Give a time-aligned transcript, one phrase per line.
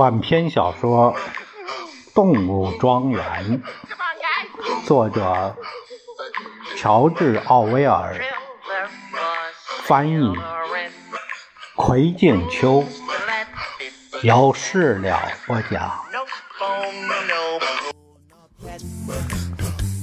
[0.00, 1.14] 短篇小说
[2.14, 3.62] 《动物庄园》，
[4.86, 5.54] 作者
[6.74, 8.18] 乔治·奥威尔，
[9.82, 10.34] 翻译
[11.76, 12.82] 葵静秋，
[14.22, 15.92] 由事了播讲。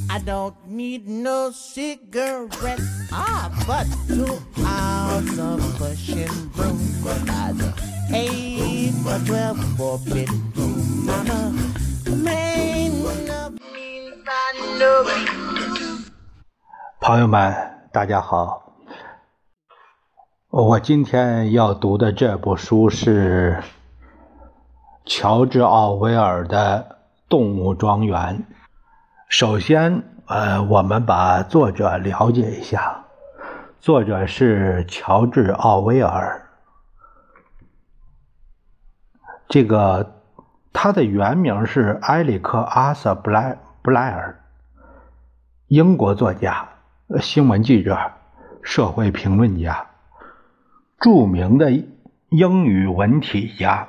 [0.09, 2.77] I don't need no cigarette,
[3.11, 6.77] ah, but two hours of pushing broom.
[8.09, 10.29] I'd eight or twelve forbid
[11.05, 11.51] mama
[12.23, 12.89] may
[17.01, 17.53] 朋友们，
[17.91, 18.73] 大家好。
[20.49, 23.61] 我今天要读的这部书是
[25.05, 26.87] 乔治·奥威尔的
[27.29, 28.45] 《动物庄园》。
[29.27, 33.03] 首先，呃，我们把作者了解一下。
[33.79, 36.46] 作者是乔治·奥威尔。
[39.49, 40.21] 这个
[40.73, 44.43] 他的原名是埃里克·阿瑟·布莱布莱尔，
[45.67, 46.67] 英国作家、
[47.21, 47.97] 新闻记者、
[48.61, 49.87] 社会评论家，
[50.99, 51.71] 著名的
[52.29, 53.87] 英语文体家。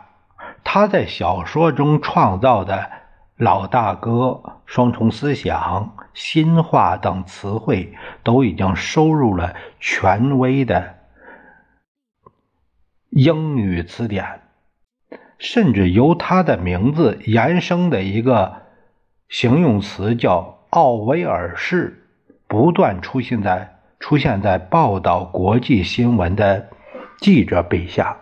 [0.62, 2.90] 他在小说中创造的
[3.36, 10.94] “老大哥”、“双重思想”、“新话”等词汇，都已经收入了权威的
[13.10, 14.42] 英语词典。
[15.38, 18.62] 甚至由他的名字延伸的一个
[19.28, 22.08] 形容词叫“奥威尔式”，
[22.48, 26.68] 不断出现在出现在报道国际新闻的
[27.20, 28.16] 记者笔下，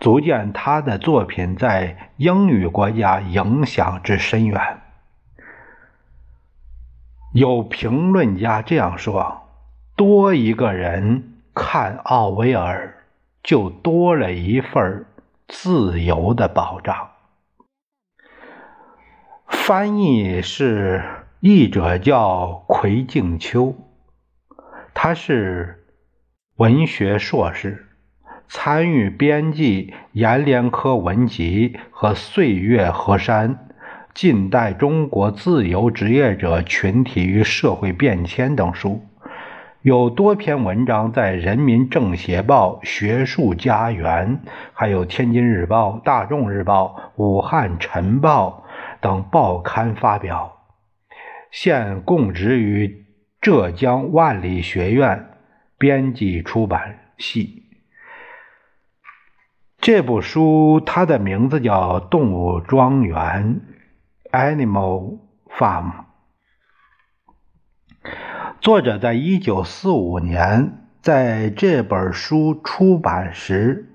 [0.00, 4.78] 足见他的作品在英语国家影响之深远。
[7.34, 9.42] 有评论家这样说
[9.94, 12.94] ：“多一个人看奥威尔，
[13.42, 15.04] 就多了一份。”
[15.52, 17.10] 自由的保障。
[19.48, 21.02] 翻译是
[21.40, 23.74] 译者叫葵静秋，
[24.94, 25.86] 他是
[26.56, 27.88] 文学硕士，
[28.48, 33.50] 参与编辑《阎连科文集》和《岁月河山》
[34.14, 39.04] 《近代中国自由职业者群体与社会变迁》等书。
[39.82, 44.42] 有多篇文章在《人民政协报》《学术家园》、
[44.74, 48.66] 还有《天津日报》《大众日报》《武汉晨报》
[49.00, 50.66] 等报刊发表，
[51.50, 53.06] 现供职于
[53.40, 55.30] 浙江万里学院
[55.78, 57.64] 编辑出版系。
[59.78, 63.62] 这部书它的名字叫《动物庄园》
[64.30, 66.09] （Animal Farm）。
[68.60, 73.86] 作者在一九四五年在这本书出版时，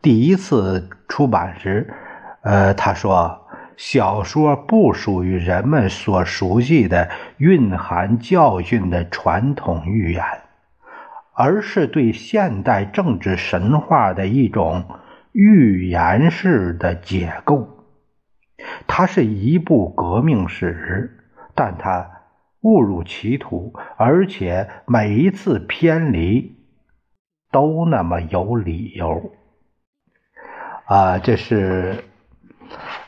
[0.00, 1.92] 第一次出版时，
[2.40, 3.46] 呃，他说，
[3.76, 10.24] 小说不属于人们所熟悉的蕴含教训的传统寓言，
[11.34, 14.86] 而是对现代政治神话的一种
[15.32, 17.68] 寓言式的解构。
[18.86, 21.10] 它是一部革命史，
[21.54, 22.13] 但它。
[22.64, 26.56] 误入歧途，而且每一次偏离
[27.52, 29.32] 都那么有理由。
[30.86, 32.04] 啊，这是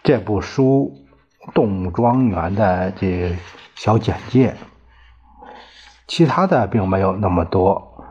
[0.02, 1.06] 这部书
[1.54, 3.34] 《动物庄园》的这
[3.74, 4.54] 小简介，
[6.06, 8.04] 其他的并没有那么多。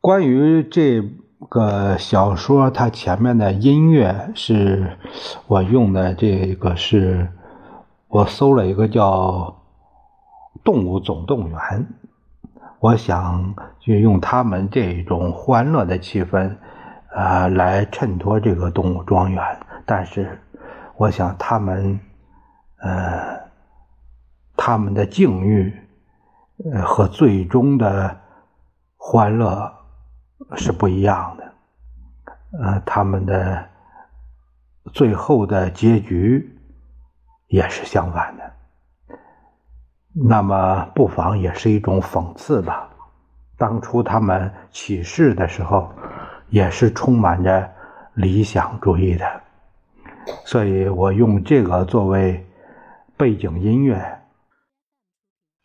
[0.00, 1.02] 关于这
[1.48, 4.98] 个小说，它前面的音乐是
[5.46, 7.28] 我用的，这个是
[8.08, 9.57] 我搜了一个叫。
[10.68, 11.86] 动物总动员，
[12.78, 16.54] 我想就用他们这种欢乐的气氛，
[17.10, 19.42] 呃，来衬托这个动物庄园。
[19.86, 20.38] 但是，
[20.98, 21.98] 我想他们，
[22.82, 23.40] 呃，
[24.58, 25.74] 他们的境遇，
[26.84, 28.14] 和最终的
[28.98, 29.72] 欢乐
[30.54, 31.44] 是不一样的。
[32.62, 33.66] 呃，他们的
[34.92, 36.60] 最后的结局
[37.46, 38.37] 也是相反的。
[40.14, 42.88] 那么，不妨也是一种讽刺吧。
[43.56, 45.92] 当初他们起事的时候，
[46.48, 47.70] 也是充满着
[48.14, 49.42] 理想主义的，
[50.44, 52.44] 所以我用这个作为
[53.16, 54.20] 背景音乐，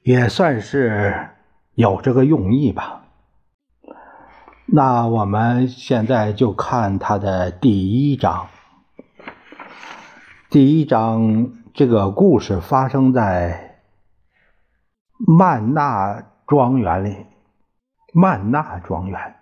[0.02, 1.30] 也算是
[1.76, 3.06] 有这个用意吧。
[4.66, 8.48] 那我们现在就看它的第一章。
[10.50, 13.73] 第一章这个故事发生在。
[15.26, 17.16] 曼纳庄园里，
[18.12, 19.36] 曼纳庄园。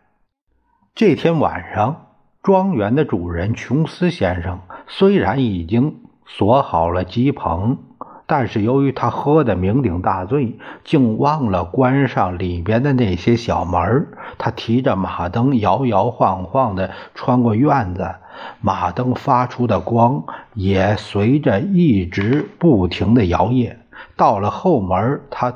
[0.93, 2.05] 这天晚上，
[2.43, 7.79] 庄园的主人琼斯先生虽然已经锁好了鸡棚，
[8.27, 14.07] 但是由于他喝得酩酊大醉，竟忘了关上里边的那些小门
[14.37, 18.17] 他提着马灯，摇摇晃晃地穿过院子，
[18.61, 23.77] 马灯发出的光也随着一直不停地摇曳。
[24.15, 25.51] 到了后门，他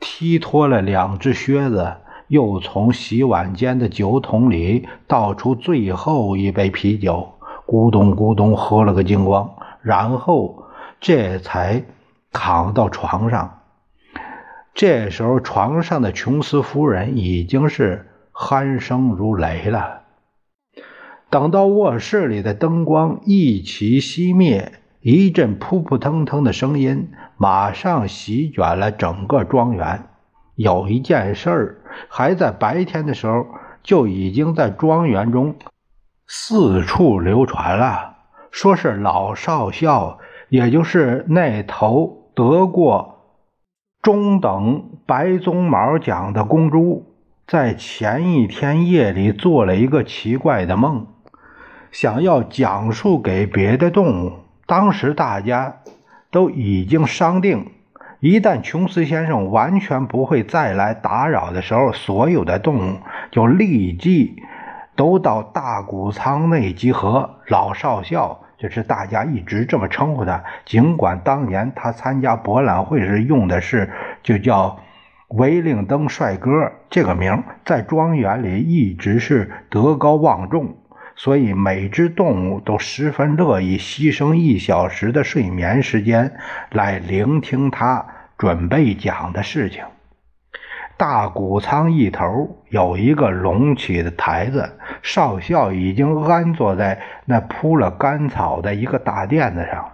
[0.00, 1.96] 踢脱了两只靴子。
[2.28, 7.32] 又从洗碗间的酒桶里倒出最后一杯啤酒，
[7.66, 10.64] 咕咚咕咚喝了个精光，然后
[11.00, 11.84] 这才
[12.30, 13.60] 躺到床上。
[14.74, 20.02] 这时候，床上的琼斯夫人已经是鼾声如雷了。
[21.30, 30.04] 等到卧室里的灯光一齐熄灭，一阵扑扑腾腾的声音马上席卷了整个庄园。
[30.54, 31.74] 有一件事儿。
[32.08, 33.46] 还在白天的时候，
[33.82, 35.56] 就已经在庄园中
[36.26, 38.16] 四处流传了，
[38.50, 40.18] 说是老少校，
[40.48, 43.16] 也就是那头得过
[44.00, 47.14] 中等白鬃毛奖的公猪，
[47.46, 51.06] 在前一天夜里做了一个奇怪的梦，
[51.90, 54.32] 想要讲述给别的动物。
[54.68, 55.76] 当时大家
[56.30, 57.72] 都已经商定。
[58.20, 62.98] 一旦琼斯先生完全不会再来打扰的时候，所有的动物
[63.30, 64.42] 就立即
[64.94, 67.38] 都到大谷仓内集合。
[67.46, 73.90] 老少校就是大家一直这么称呼他，尽管当年他参加博览会时用的是
[74.22, 74.80] 就叫
[75.28, 80.76] 威令登帅哥这个名，在庄园里一直是德高望重。
[81.18, 86.32] 所以每只动物都十分乐意牺牲一小时的睡眠时间
[86.70, 88.06] 来聆听他
[88.38, 89.82] 准备讲的事情。
[90.96, 99.90] 大谷仓一头有一个隆起的台子，少校已经安坐在那铺了干草的一个大垫子上，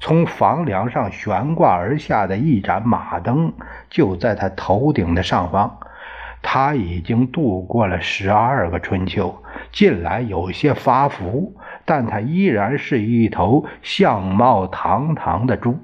[0.00, 3.52] 从房梁上悬挂而下的一盏马灯
[3.88, 5.78] 就在他头顶的上方。
[6.40, 9.42] 他已经度过了十二个春秋，
[9.72, 15.78] 近来有些发福，但他依然是一头相貌堂堂的猪。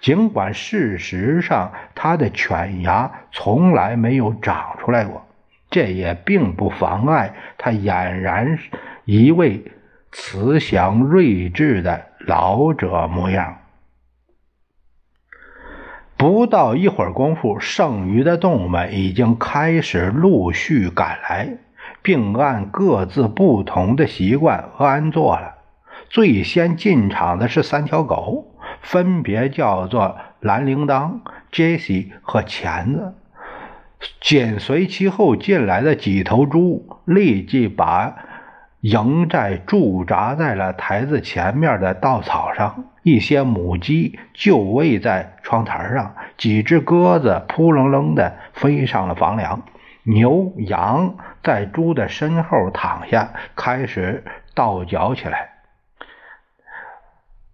[0.00, 5.26] 尽管事实上他的犬牙从来没有长出来过，
[5.70, 8.58] 这也并不妨碍他俨然
[9.04, 9.64] 一位
[10.12, 13.58] 慈祥睿智的老者模样。
[16.16, 21.58] 不到一会儿功夫，剩余的动物们已经开始陆续赶来，
[22.04, 25.54] 并按各自不同的习惯安坐了。
[26.10, 31.20] 最先进场的是三条狗，分别叫做蓝铃铛、
[31.50, 33.14] 杰西和钳子。
[34.20, 38.14] 紧随其后进来的几头猪立即把
[38.82, 42.84] 营寨驻扎在了台子前面的稻草上。
[43.02, 49.62] 一些母鸡就位在窗台上，几只鸽子扑棱棱地飞上了房梁，
[50.04, 54.24] 牛羊在猪的身后躺下，开始
[54.54, 55.50] 倒嚼起来。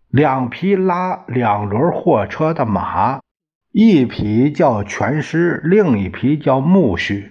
[0.09, 3.21] 两匹拉两轮货车的马，
[3.73, 7.31] 一匹叫全师，另一匹叫苜蓿，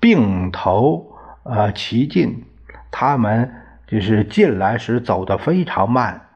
[0.00, 1.12] 并头
[1.44, 2.46] 呃齐进。
[2.90, 3.52] 他们
[3.86, 6.28] 就是进来时走得非常慢。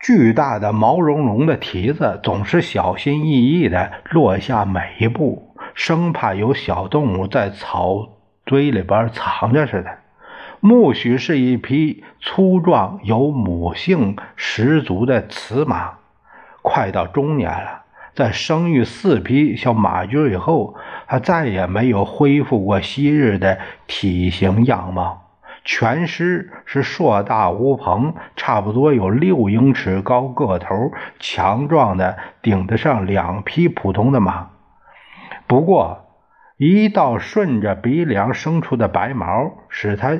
[0.00, 8.15] 巨大的毛茸茸的蹄子总是小心翼翼地落下每一步，生怕有小动物在草
[8.46, 9.98] 堆里边藏着似的。
[10.62, 15.98] 苜蓿是一匹粗壮、有母性十足的雌马，
[16.62, 17.82] 快到中年了。
[18.14, 20.74] 在生育四匹小马驹以后，
[21.06, 25.24] 它再也没有恢复过昔日的体型样貌。
[25.62, 34.48] 全尸是硕大无朋，差不多有六英尺高个头，强壮的顶得上两匹普通的马。
[35.46, 36.05] 不过，
[36.56, 40.18] 一道顺着鼻梁生出的白毛，使他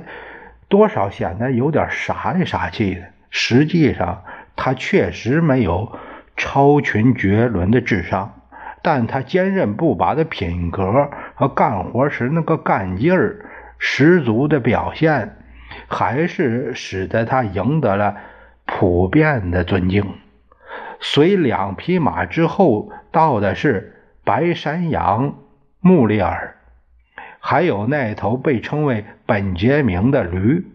[0.68, 3.02] 多少显得有点傻里傻气的。
[3.30, 4.22] 实际上，
[4.54, 5.98] 他确实没有
[6.36, 8.34] 超群绝伦的智商，
[8.82, 13.46] 但他坚韧不拔的品格和干活时那个干劲儿。
[13.78, 15.36] 十足的表现，
[15.86, 18.16] 还是使得他赢得了
[18.64, 20.04] 普遍的尊敬。
[20.98, 25.34] 随两匹马之后到的是白山羊
[25.86, 26.56] 穆利尔，
[27.38, 30.66] 还有那头被称为本杰明的驴。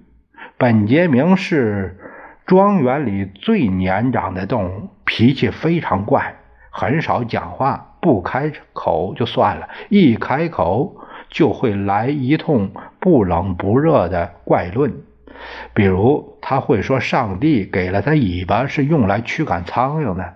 [0.57, 1.99] 本杰明是
[2.45, 6.35] 庄园里最年长的动物，脾气非常怪，
[6.69, 10.95] 很少讲话，不开口就算了，一开口。
[11.29, 14.93] 就会来一通不冷不热的怪论，
[15.73, 20.35] 比如他会说上帝给了他尾巴是用来驱赶苍蝇的，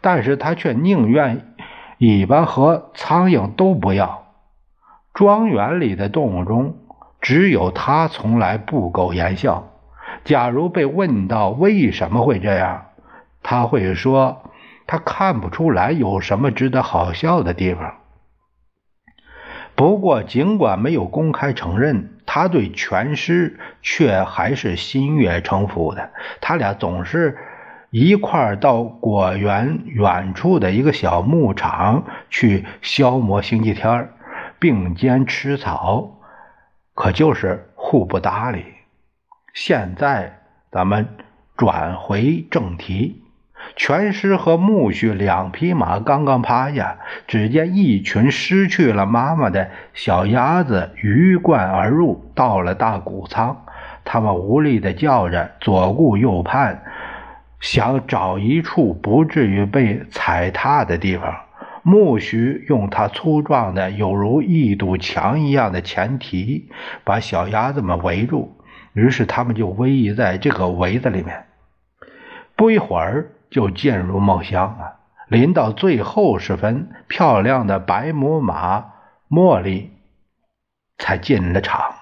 [0.00, 1.55] 但是他却宁愿
[1.98, 4.24] 尾巴和苍蝇都不要。
[5.14, 6.76] 庄园里的动物中，
[7.20, 9.68] 只有他从来不苟言笑。
[10.24, 12.86] 假如被问到为什么会这样，
[13.42, 14.50] 他会说
[14.86, 17.94] 他看不出来有什么值得好笑的地方。
[19.74, 26.10] 不过，尽管没有公开承认，他对全师却还是心悦诚服的。
[26.40, 27.36] 他俩总是
[27.98, 34.10] 一块儿到果园远处的一个小牧场去消磨星期天，
[34.58, 36.18] 并肩吃草，
[36.92, 38.66] 可就是互不搭理。
[39.54, 41.08] 现在，咱们
[41.56, 43.22] 转回正题。
[43.76, 53.64] 全尸和木须两匹马刚刚趴下，只见一群失去了妈妈的小鸭子鱼贯而入，到了大谷仓。
[54.04, 56.82] 它们无力地叫着，左顾右盼，
[57.66, 61.34] 想找一处不至于被踩踏的地方。
[61.82, 66.70] 木须用他粗壮的有如一堵墙一样的前蹄，
[67.04, 68.56] 把小鸭子们围住，
[68.92, 71.46] 于是它们就偎依在这个围子里面。
[72.54, 73.32] 不一会儿。
[73.48, 74.96] 就进入梦乡了。
[75.28, 78.86] 临到最后时分，漂亮的白母马
[79.30, 79.92] 茉莉
[80.98, 81.94] 才进了场。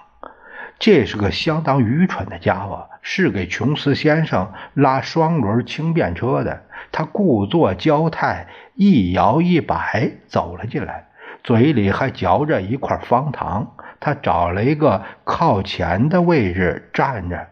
[0.78, 6.62] 这是个相当愚蠢的家伙，是给琼斯先生拉双轮轻便车的。
[6.92, 11.06] 他故作娇态，一摇一摆走了进来，
[11.42, 13.74] 嘴里还嚼着一块方糖。
[13.98, 17.48] 他找了一个靠前的位置站着。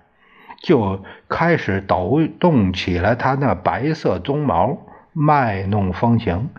[0.62, 4.78] 就开始抖动起了他那白色鬃毛，
[5.12, 6.50] 卖弄风情，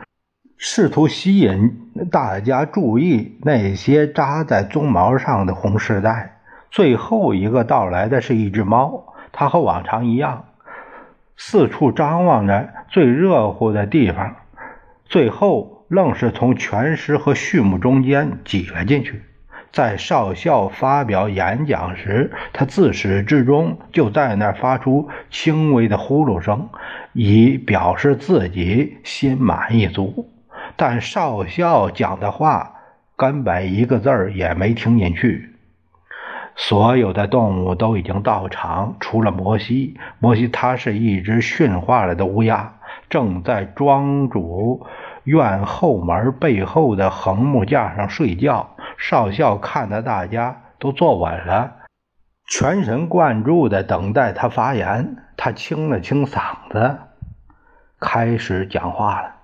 [0.58, 6.33] 试图吸引大家注意那些扎在鬃毛上的红丝带。
[6.74, 10.46] 最后一个到来的是一只猫，它和往常一样，
[11.38, 14.38] 四处张望着最热乎的地方，
[15.06, 19.22] 最后愣是从全尸和畜牧中间挤了进去。
[19.72, 26.68] 在少校发表演讲时，他自始至终就在那儿发出轻微的呼噜声，
[27.14, 30.28] 以表示自己心满意足。
[30.76, 32.74] 但少校讲的话
[33.16, 35.53] 根本一个字儿也没听进去。
[36.56, 40.00] 所有的动物都已经到场，除了摩西。
[40.20, 42.74] 摩西他是一只驯化了的乌鸦，
[43.10, 44.86] 正在庄主
[45.24, 48.76] 院后门背后的横木架上睡觉。
[48.98, 51.78] 少校看到大家都坐稳了，
[52.48, 55.18] 全神贯注地等待他发言。
[55.36, 57.00] 他清了清嗓子，
[58.00, 59.36] 开始讲话了：“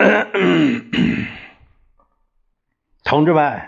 [3.02, 3.62] 同志们，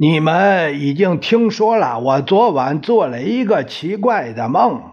[0.00, 4.92] 你们已经听说了，我昨晚做了一个奇怪的梦。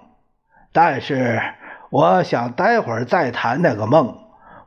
[0.71, 1.39] 但是，
[1.91, 4.17] 我想待会儿再谈那个梦。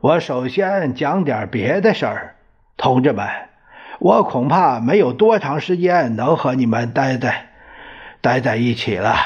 [0.00, 2.37] 我首先讲点别的事儿。”
[2.78, 3.26] 同志们，
[3.99, 7.49] 我恐怕没有多长时间能和你们待在
[8.21, 9.16] 待在一起了。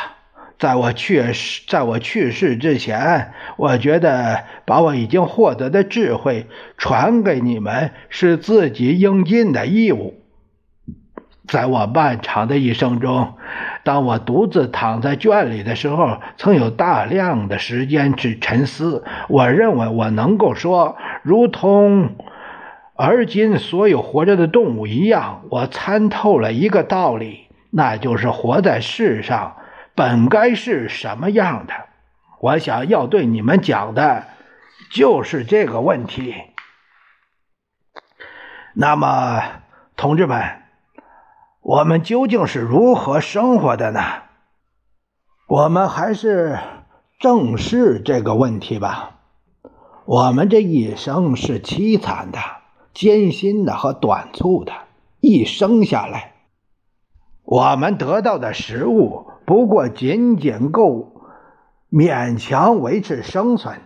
[0.58, 6.46] 在我去世，在我去世之前，我觉得把我已经获得的智慧
[6.78, 10.21] 传给你们是自己应尽的义务。
[11.48, 13.34] 在我漫长的一生中，
[13.84, 19.04] 当我独自躺在圈里的时候，曾有大量的时间去沉思。
[19.28, 22.16] 我认为我能够说，如同。
[22.94, 29.56] 而今，所有活着的动物一样，我参透了一个道理，那就是活在世上
[29.94, 31.72] 本该是什么样的。
[32.40, 34.26] 我想要对你们讲的，
[34.92, 36.34] 就是这个问题。
[38.74, 39.42] 那么，
[39.96, 40.61] 同志们，
[41.62, 44.00] 我们究竟是如何生活的呢？
[45.46, 46.58] 我们还是
[47.20, 49.20] 正视这个问题吧。
[50.04, 52.38] 我们这一生是凄惨的。
[52.92, 54.72] 艰辛的和短促的，
[55.20, 56.34] 一生下来，
[57.42, 61.14] 我们得到的食物不过仅仅够
[61.90, 63.80] 勉强维持生存。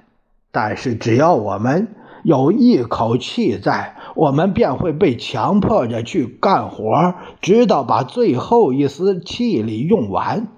[0.51, 1.95] 但是，只要我们
[2.27, 10.49] 有一口气在，我们便会被强迫着去干活，直到把最后一丝气力用完。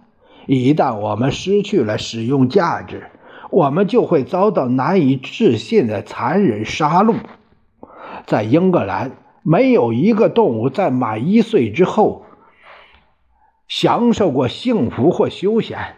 [0.47, 3.11] 一旦我们失去了使用价值，
[3.51, 7.17] 我们就会遭到难以置信的残忍杀戮。
[8.25, 12.23] 在英格兰，没有一个动物在满一岁之后
[13.69, 15.97] 享受过幸福或休闲。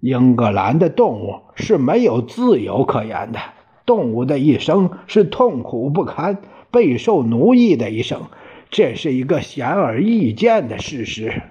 [0.00, 3.38] 英格兰的动物是没有自由可言的，
[3.86, 8.22] 动物的一生是痛苦不堪、备受奴役的一生，
[8.70, 11.42] 这是一个显而易见的事实。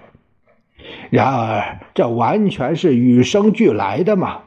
[1.10, 4.42] 然而，这完全是与生俱来的嘛。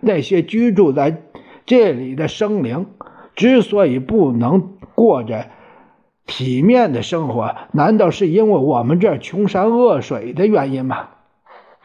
[0.00, 1.22] 那些居住在
[1.64, 2.86] 这里的生灵，
[3.36, 5.46] 之所以不能过着
[6.26, 11.10] 体面的生活，难道是因为我们这穷山恶水的原因吗？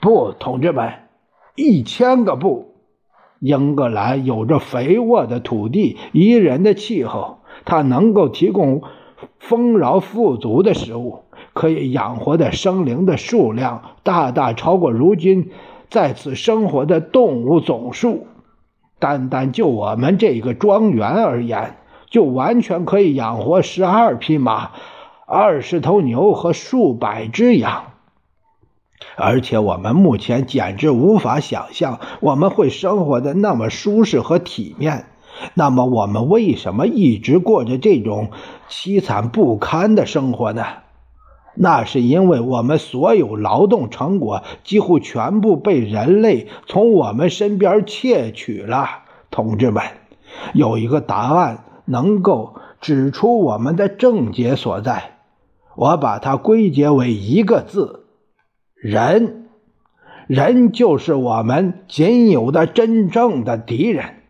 [0.02, 0.94] 不，同志们，
[1.56, 2.67] 一千个不！
[3.40, 8.82] 英格兰有着肥沃的土地、宜人的气候，它能够提供
[9.40, 15.52] 丰饶富足的食物，可以养活的生灵的数量大大超过如今
[15.90, 18.28] 在此生活的动物总数。
[19.00, 21.76] 单单就我们这个庄园而言，
[22.10, 24.72] 就完全可以养活十二匹马、
[25.28, 27.84] 二十头牛和数百只羊。
[29.18, 35.08] 而且我们目前简直无法想象我们会生活的那么舒适和体面。
[35.56, 38.30] 那么，我们为什么一直过着这种
[38.70, 40.64] 凄惨不堪的生活呢？
[41.56, 48.88] 那是因为我们所有劳动成果几乎全部被人类从我们身边窃取了。
[49.32, 49.84] 同志们，
[50.54, 55.18] 有一个答案能够指出我们的症结所在，
[55.76, 58.07] 我把它归结为一个字。
[58.80, 59.50] 人，
[60.28, 64.22] 人就是我们仅有的真正的敌人。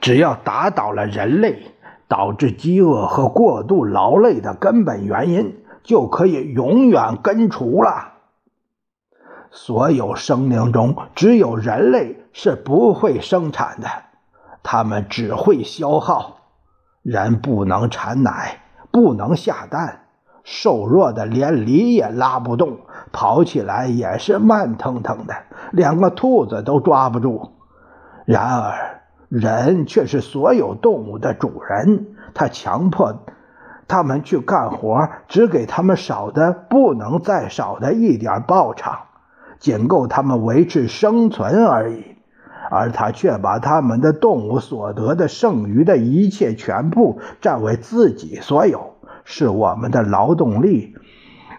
[0.00, 1.72] 只要打倒了人类
[2.06, 8.12] 导致饥饿和过度劳累的根本原因，就可以永远根除了。
[9.50, 13.88] 所有生灵中，只有人类是不会生产的，
[14.62, 16.38] 他们只会消耗。
[17.02, 18.60] 人不能产奶，
[18.92, 20.03] 不能下蛋。
[20.44, 22.78] 瘦弱的连犁也拉不动，
[23.12, 25.34] 跑起来也是慢腾腾的，
[25.72, 27.50] 连个兔子都抓不住。
[28.26, 33.24] 然而，人却是所有动物的主人，他强迫
[33.88, 38.98] 他们去干活，只给他们少的不能再少的一点报偿，
[39.58, 42.04] 仅够他们维持生存而已。
[42.70, 48.93] 而他却把他们的动物所得的剩余的一切全部占为自己所有。
[49.24, 50.94] 是我们的劳动力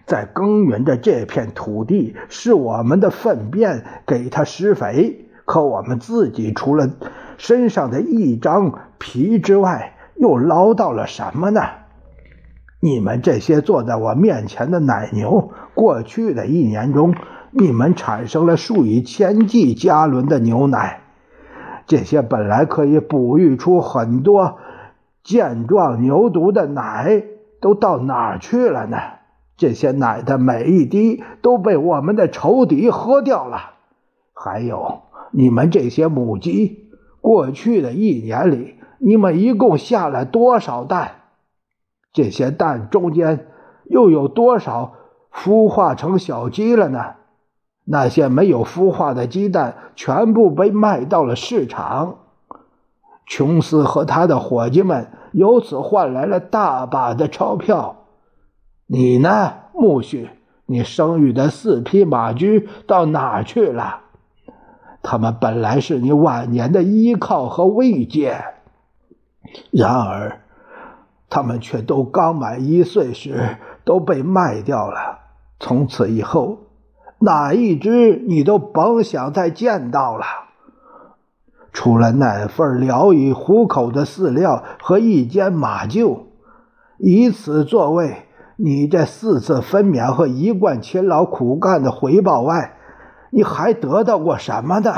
[0.05, 5.25] 在耕耘着这片土地，是我们的粪便给它施肥。
[5.45, 6.89] 可我们自己除了
[7.37, 11.61] 身上的一张皮之外，又捞到了什么呢？
[12.79, 17.15] 你们这些坐在我面前的奶牛，过去的一年中，
[17.51, 21.01] 你们产生了数以千计加仑的牛奶。
[21.87, 24.57] 这些本来可以哺育出很多
[25.23, 27.23] 健壮牛犊的奶。
[27.65, 28.97] 都到哪儿去了呢？
[29.57, 33.71] 这些奶的每一滴都被我们的仇敌喝掉了。
[34.35, 35.01] 还有
[35.31, 41.13] 你们这些母鸡，过去的一年里，你们一共下了多少蛋？
[42.13, 43.47] 这些蛋中间
[43.85, 44.93] 又有多少
[45.33, 47.15] 孵化成小鸡了呢？
[47.85, 52.24] 那些没有孵化的鸡蛋全部被卖到了市场。
[53.25, 55.11] 琼斯和他的伙计们。
[55.31, 58.05] 由此换来了大把的钞票。
[58.87, 60.29] 你呢，苜蓿？
[60.67, 63.99] 你生育的四匹马驹到哪去了？
[65.03, 68.43] 他们本来是你晚年的依靠和慰藉，
[69.71, 70.39] 然而，
[71.29, 75.19] 他们却都刚满一岁时都被卖掉了。
[75.59, 76.59] 从此以后，
[77.19, 80.25] 哪一只你都甭想再见到了。
[81.75, 86.19] 除了那份聊以糊口的饲料和一间马厩，
[86.97, 92.77] 以此作为你这四次分娩和一贯勤劳苦干的回报外，
[93.29, 94.93] 你还得到过什么呢？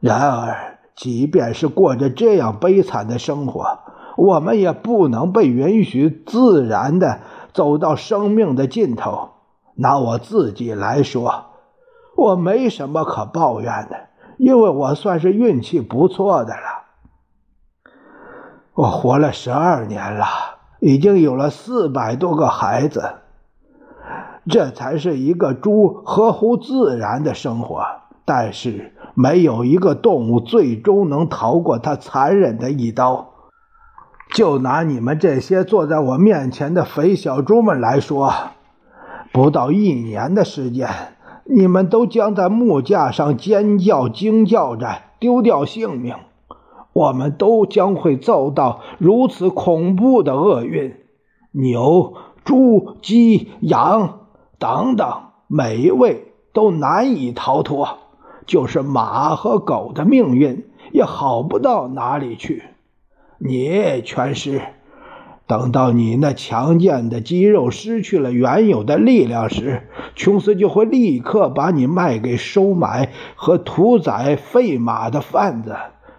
[0.00, 3.78] 然而，即便是过着这样悲惨的生活，
[4.18, 7.20] 我们也不能被允许自然的
[7.54, 9.30] 走到生命的尽头。
[9.76, 11.46] 拿我自己来说，
[12.18, 14.09] 我没什么可抱怨的。
[14.40, 17.90] 因为我算是运气不错的了，
[18.72, 20.24] 我活了十二年了，
[20.80, 23.16] 已经有了四百多个孩子，
[24.48, 27.84] 这才是一个猪合乎自然的生活。
[28.24, 33.28] 但是没有一个动物最终能逃过它残忍的一刀。
[34.34, 38.32] 就拿你们这些坐在我面前的肥小猪们来说，
[39.34, 40.88] 不到一年的时间。
[41.52, 46.14] 你们都将在木架上尖叫惊叫着丢掉性命，
[46.92, 50.94] 我们都将会遭到如此恐怖的厄运。
[51.50, 54.20] 牛、猪、鸡、羊
[54.60, 57.98] 等等，每一位都难以逃脱，
[58.46, 62.62] 就是马和狗的命运也好不到哪里去。
[63.38, 64.62] 你全是
[65.50, 75.74] 等到你那强健的肌肉失去了原有的力量时，琼斯就会立刻把你卖给收买和屠宰废马的贩子。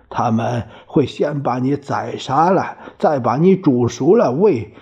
[0.10, 4.74] 他们会先把你宰杀了，再把你煮熟了喂，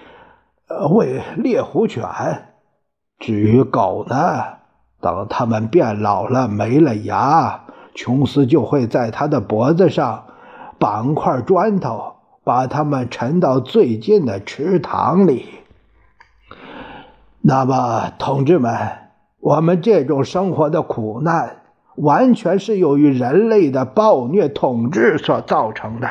[0.67, 2.03] 呃，喂猎狐犬。
[3.19, 4.15] 至于狗呢，
[4.99, 10.23] 等它们变老了没了牙，琼斯就会在它的脖子上
[10.79, 12.13] 绑块砖头。
[12.49, 15.45] 把他们沉到最近的池塘里。
[17.41, 18.73] 那么，同志们，
[19.39, 21.57] 我们这种生活的苦难，
[21.95, 26.09] 完全是由于人类的暴虐统治所造成的。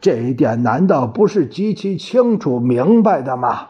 [0.00, 3.66] 这一点难道不是极其清楚明白的吗？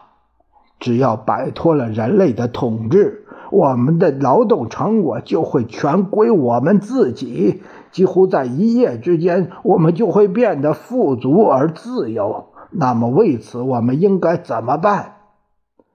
[0.79, 7.61] 只要摆脱了人类的统治，我们的劳动成果就会全归我们自己。
[7.93, 12.47] 几乎在一夜之间，我们就会变得富足而自由。
[12.71, 15.13] 那么，为此我们应该怎么办？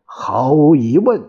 [0.04, 1.24] 毫无疑问，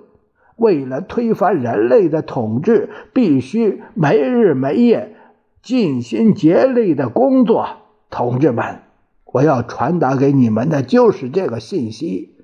[0.56, 5.18] 为了推翻人类的统治，必须没日没夜、
[5.62, 7.66] 尽心竭力的工作。
[8.12, 8.80] 同志们，
[9.26, 12.36] 我要传达给你们的就是这个信息：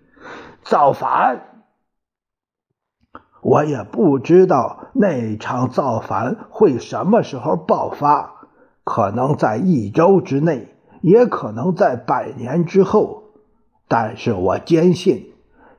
[0.63, 1.54] 造反。
[3.45, 8.47] 我也不知道那场造反会什么时候爆发，
[8.83, 10.69] 可能在一周之内，
[11.01, 13.25] 也可能在百年之后。
[13.87, 15.27] 但是我坚信，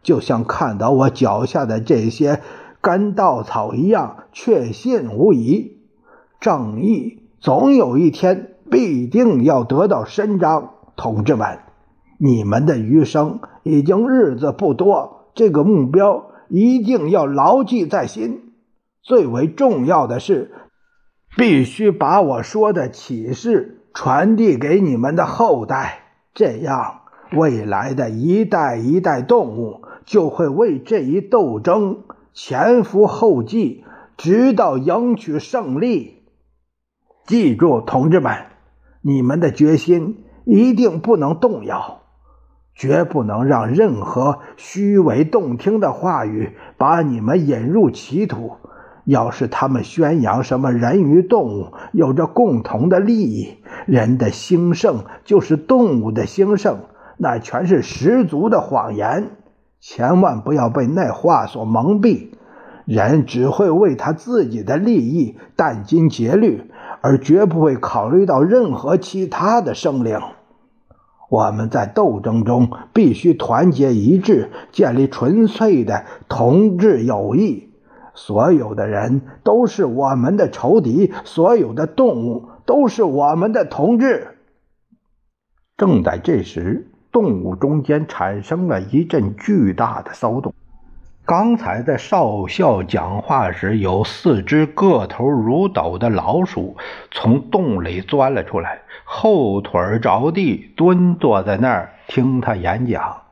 [0.00, 2.40] 就像看到我脚下的这些
[2.80, 5.78] 干稻草一样，确信无疑，
[6.38, 10.70] 正义总有一天必定要得到伸张。
[10.94, 11.58] 同志们，
[12.16, 16.25] 你们的余生已经日子不多，这个目标。
[16.48, 18.52] 一定要牢记在心。
[19.02, 20.52] 最为重要的是，
[21.36, 26.00] 必须把我说的启示传递给你们的后代，
[26.34, 33.84] 这样未来的一代一代动物就会为这一斗争前赴后继，
[34.16, 36.24] 直到赢取胜利。
[37.26, 38.46] 记住，同志们，
[39.02, 42.02] 你们的决心一定不能动摇。
[42.76, 48.52] 绝不能让任何虚伪动听的话语把你们引入歧途。
[49.04, 56.80] 要是他们宣扬什么人与动物有着共同的利益，人的兴盛就是动物的兴盛，
[57.16, 59.30] 那全是十足的谎言。
[59.80, 62.30] 千万不要被那话所蒙蔽。
[62.84, 70.20] 人只会为他自己的利益殚精竭虑，而绝不会考虑到任何其他的生灵。
[71.28, 77.72] 我们在斗争中必须团结一致，建立纯粹的同志友谊。
[78.14, 84.38] 所有的人都是我们的仇敌，所有的动物都是我们的同志。
[85.76, 90.54] 正在这时，动物中间产生了一阵巨大的骚动。
[91.26, 96.76] 刚才在少校讲话时，有四只个头如斗的老鼠
[97.10, 98.82] 从洞里钻了出来。
[99.04, 103.22] 后腿着地，蹲坐在那儿听他演讲。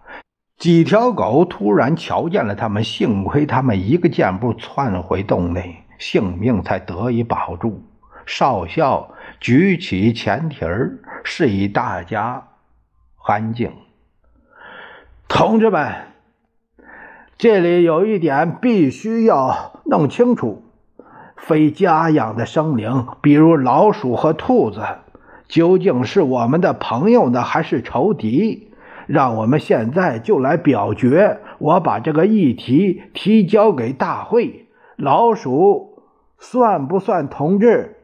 [0.59, 7.85] 几条狗突然瞧见了他们，幸亏他们一个箭步窜回洞内，性命才得以保住。
[8.27, 12.43] 少校举起前蹄儿，示意大家
[13.25, 13.73] 安静。
[15.29, 15.93] 同志们，
[17.37, 20.63] 这里有一点必须要弄清楚：
[21.37, 24.81] 非家养的生灵，比如老鼠和兔子。
[25.47, 28.71] 究竟是我们的朋友呢，还是仇敌？
[29.07, 31.41] 让我们现在就来表决。
[31.59, 34.69] 我把这个议题提交给大会。
[34.97, 36.03] 老鼠
[36.39, 37.99] 算不算同志？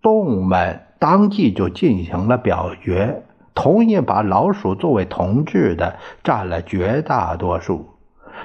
[0.00, 7.90] 动物们当即就进行了表决，同意把老鼠作为同志的占了绝大多数。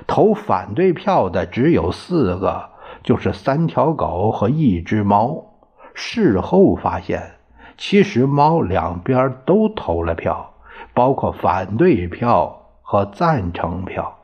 [0.08, 2.70] 投反对票的只有四个，
[3.04, 5.54] 就是三条狗和一只猫。
[5.94, 7.36] 事后发现，
[7.78, 10.54] 其实猫两边都投了票，
[10.94, 14.20] 包括反对票和赞成票。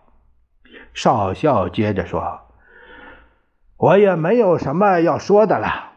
[0.94, 2.42] 少校接着说
[3.78, 5.94] ：“我也没有什么要说的了，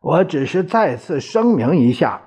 [0.00, 2.22] 我只是再次声明一下，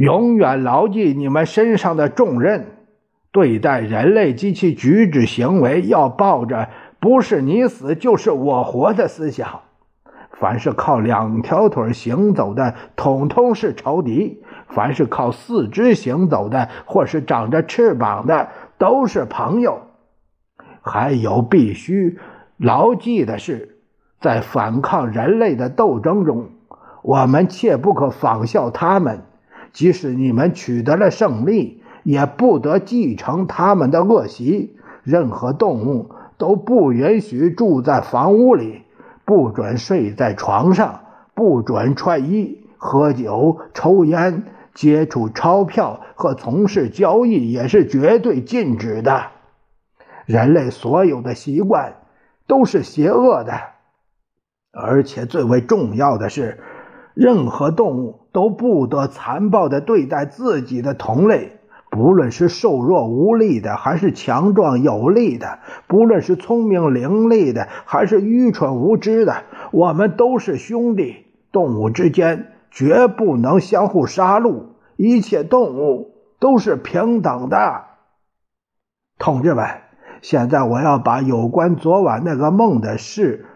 [0.00, 2.68] 永远牢记你们身上的重任，
[3.32, 9.60] 对待人类及其举止行为，要抱着不是你死就是我活的思想。”
[10.32, 19.82] 凡是靠两条腿行走的，统统是仇敌；凡是靠四肢行走的，或是长着翅膀的，都是朋友。
[20.80, 22.18] 还有必须
[22.56, 23.76] 牢记的是，
[24.18, 26.52] 在反抗人类的斗争中，
[27.02, 29.24] 我们切不可仿效他们，
[29.72, 34.76] 即使你们取得了胜利，也不得继承他们的恶习。
[35.02, 38.82] 任何动物都不允许住在房屋里，
[39.24, 41.00] 不准睡在床上，
[41.34, 49.26] 不准穿衣、喝酒、抽烟、接触钞票和从事交易也是绝对禁止的。
[50.26, 51.94] 人类所有的习惯
[52.46, 53.52] 都是邪恶的，
[54.72, 56.58] 而且最为重要的是。
[57.12, 61.58] 任何动物都不得残暴地对待自己的同类，
[61.90, 71.26] 不论是瘦弱无力的，还是强壮有力的；不论是聪明伶俐的，还是愚蠢无知的，我们都是兄弟。
[71.52, 74.66] 动物之间绝不能相互杀戮，
[74.96, 77.86] 一切动物都是平等的。
[79.18, 79.66] 同志们，
[80.22, 83.46] 现在我要把有关昨晚那个梦的事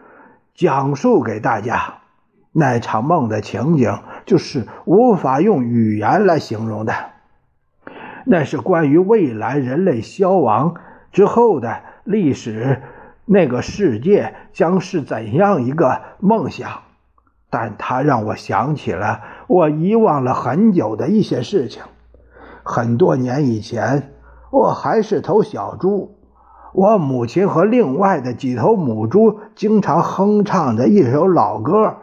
[0.57, 1.99] 讲述给大家。
[2.51, 6.93] 那场梦的情景就是无法用语言来形容的。
[8.27, 10.77] 那是关于未来人类消亡
[11.13, 12.83] 之后的历史，
[13.27, 16.71] 那个世界将是怎样一个梦想？
[17.51, 21.83] 但它让我想起了我遗忘了很久的一些事情。
[22.65, 24.11] 很多年以前，
[24.51, 26.17] 我还是头小猪，
[26.73, 31.97] 我母亲和另外的几头母猪经常哼唱着一首老歌。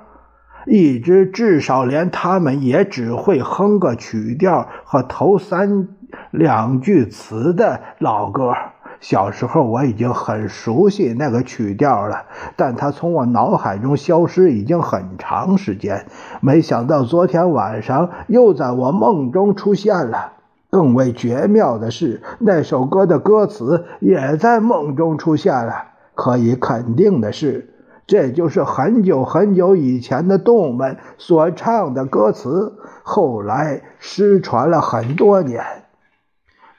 [0.65, 5.88] 一支至少连他们也只会哼个曲调和头三
[6.32, 8.54] 两句词的老歌。
[9.00, 16.06] 小时候我已经很熟悉那个曲调了，但它从我脑海中消失已经很长时间。
[16.39, 20.34] 没想到昨天晚上又在我梦中出现了。
[20.69, 25.88] 更为绝妙的是，那首歌的歌词也在梦中出现了。
[26.13, 27.70] 可以肯定的是。
[28.12, 35.63] 这就是很久很久以前的动物们所唱的歌词，后来失传了很多年。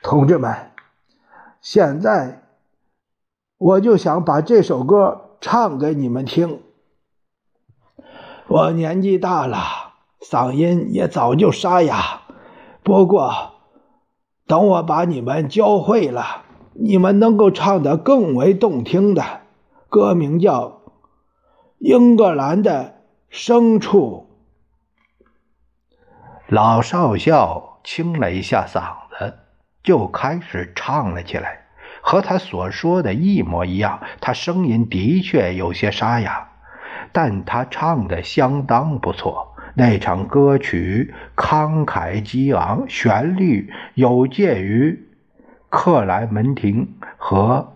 [0.03, 0.55] 同志们，
[1.63, 2.43] 现在
[3.57, 6.61] 我就想把这首歌唱给你们听。
[8.47, 9.57] 我年纪大了，
[10.21, 12.21] 嗓音也早就沙哑，
[12.83, 13.33] 不过
[14.47, 16.43] 等我把你们教会了，
[16.75, 19.25] 你们能够唱得更为动听的。
[19.89, 20.82] 歌名叫。
[21.85, 22.95] 英格兰的
[23.29, 24.29] 牲畜，
[26.47, 29.35] 老少校清了一下嗓子，
[29.83, 31.63] 就开始唱了起来，
[32.01, 33.99] 和他所说的一模一样。
[34.21, 36.51] 他声音的确有些沙哑，
[37.11, 39.57] 但他唱的相当不错。
[39.75, 45.09] 那场歌曲慷慨激昂，旋律有介于
[45.69, 47.75] 克莱门廷和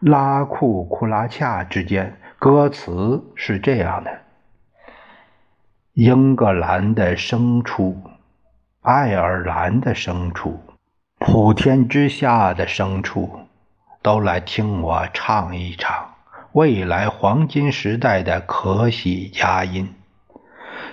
[0.00, 2.18] 拉库库拉恰之间。
[2.38, 4.10] 歌词是这样的：
[5.94, 7.96] 英格兰的牲畜，
[8.82, 10.60] 爱尔兰的牲畜，
[11.18, 13.40] 普天之下的牲畜，
[14.02, 16.14] 都来听我唱一场
[16.52, 19.94] 未来黄金时代的可喜佳音。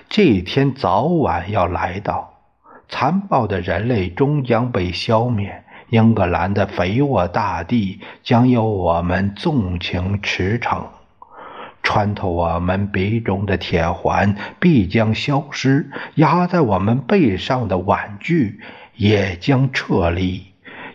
[0.08, 2.38] 这一天早晚要来到，
[2.88, 10.84] 残暴的人类终将被消灭，英格兰的肥沃大地将由我们纵情驰骋。
[11.84, 18.58] 穿透我们鼻中的铁环必将消失，压在我们背上的碗具
[18.96, 20.46] 也将撤离，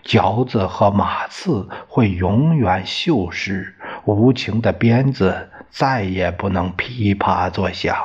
[0.04, 3.72] 嚼子和马刺会永远锈蚀，
[4.04, 7.96] 无情的鞭子再也不能噼啪作响。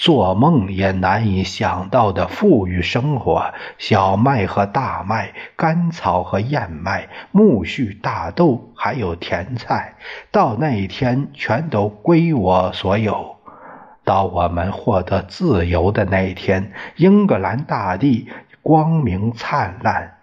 [0.00, 9.96] 做梦也难以想到的富裕生活，小麦和大麦，甘草和燕麦，苜蓿、大豆，还有甜菜，
[10.30, 13.36] 到那一天全都归我所有。
[14.02, 18.30] 到我们获得自由的那一天，英格兰大地
[18.62, 20.16] 光明灿烂，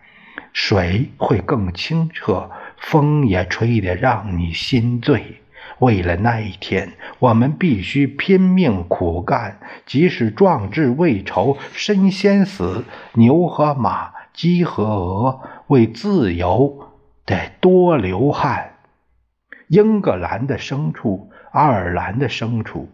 [0.54, 5.44] 水会更清澈，风也吹得让你心醉。
[5.80, 12.84] 为了那一天，我们必须拼命苦干，即使壮志未酬，身先死。
[13.14, 16.90] 牛和马，鸡和鹅，为自由
[17.26, 18.74] 得多流汗。
[19.68, 22.90] 英格兰的牲畜，爱尔兰的牲畜，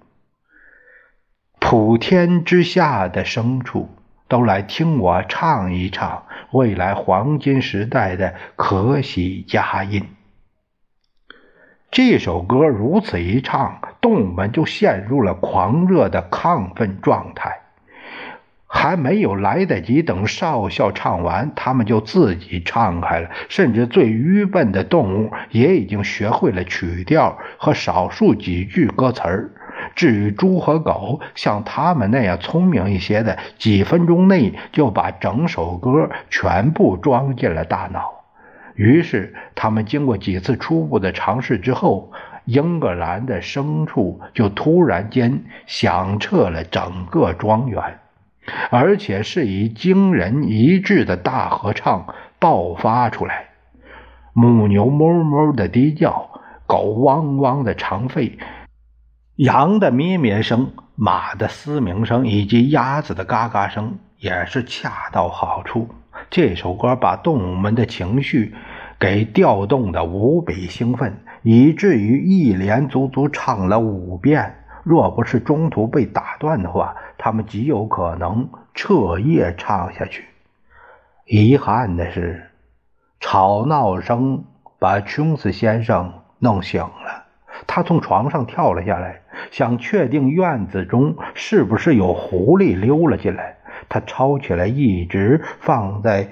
[1.60, 3.90] 普天之下的牲畜，
[4.28, 10.04] 都来听我唱一唱未来黄金时代的可喜佳音。
[11.94, 17.60] 这首歌如此一唱，动物们就陷入了狂热的亢奋状态。
[18.66, 23.30] 还没有来得及等少校唱完，他们就自己唱开了。
[23.48, 29.52] 甚至最愚笨的动物也已经学会了曲调和少数几句歌词儿。
[29.94, 38.23] 至于猪和狗，像他们那样聪明一些的，几分钟内就把整首歌全部装进了大脑。
[38.76, 42.12] 于是，他们经过几次初步的尝试之后，
[42.46, 48.00] 英格兰的牲畜就突然间响彻了整个庄园，
[48.72, 53.50] 而且是以惊人一致的大合唱爆发出来。
[54.34, 58.34] 母牛哞哞的低叫，狗汪汪的长吠，
[59.36, 65.88] 羊的咩咩声，马的嘶鸣声，以及鸭子的嘎嘎声，也是恰到好处。
[66.30, 68.54] 这首歌把动物们的情绪
[69.00, 74.56] 给调动的无比兴奋，以至于一连足足唱了五遍。
[74.84, 80.26] 若不是中途被打断的话，他们极有可能彻夜唱下去。
[81.26, 82.50] 遗憾的是。
[83.26, 84.44] 吵闹声
[84.80, 87.24] 把琼斯先生弄醒了，
[87.66, 93.56] 他从床上跳了下来，想确定院子中是不是有狐狸溜了进来。
[93.90, 96.30] 他抄起来一直放在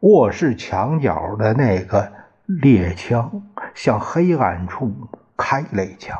[0.00, 2.12] 卧室墙角的那个
[2.46, 3.42] 猎枪，
[3.74, 4.92] 向黑暗处
[5.36, 6.18] 开了一枪，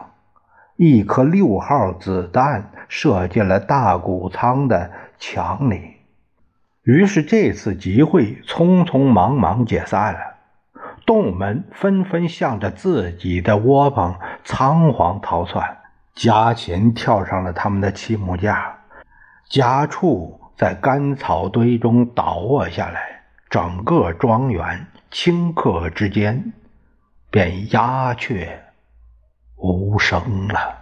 [0.76, 5.96] 一颗六号子弹射进了大谷仓的墙里。
[6.84, 10.20] 于是这次集会匆匆忙忙解散了，
[11.06, 15.78] 动物们纷纷向着自己的窝棚仓皇逃窜。
[16.14, 18.80] 家禽跳上了他们的漆木架，
[19.48, 26.52] 家畜在干草堆中倒卧下来，整个庄园顷刻之间
[27.32, 28.62] 便鸦雀
[29.56, 30.78] 无声了。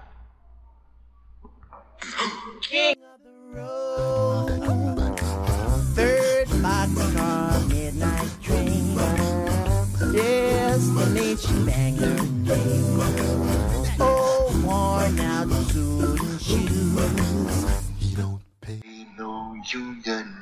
[19.75, 20.40] Union